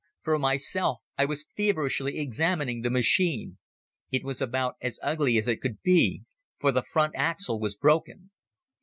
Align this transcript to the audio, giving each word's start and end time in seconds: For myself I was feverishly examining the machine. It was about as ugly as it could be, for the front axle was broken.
For 0.23 0.39
myself 0.39 1.01
I 1.15 1.25
was 1.25 1.45
feverishly 1.55 2.17
examining 2.17 2.81
the 2.81 2.89
machine. 2.89 3.59
It 4.11 4.23
was 4.23 4.41
about 4.41 4.73
as 4.81 4.99
ugly 5.03 5.37
as 5.37 5.47
it 5.47 5.61
could 5.61 5.79
be, 5.83 6.23
for 6.59 6.71
the 6.71 6.81
front 6.81 7.13
axle 7.15 7.59
was 7.59 7.75
broken. 7.75 8.31